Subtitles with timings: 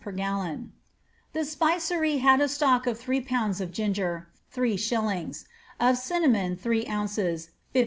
[0.03, 0.71] per gallon.
[1.33, 5.43] The spicery had a stock of tliree pounds of ginger, 3«.;
[5.79, 7.79] of cinnamon, three ounces, lid.